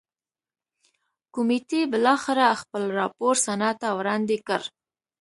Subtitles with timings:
[1.33, 4.61] کمېټې بالاخره خپل راپور سنا ته وړاندې کړ.